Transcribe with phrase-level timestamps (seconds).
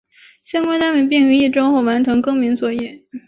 [0.41, 3.05] 相关单位并于一周后完成更名作业。